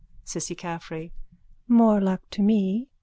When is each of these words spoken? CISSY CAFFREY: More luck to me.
CISSY 0.23 0.55
CAFFREY: 0.55 1.11
More 1.67 2.01
luck 2.01 2.27
to 2.31 2.41
me. 2.41 2.89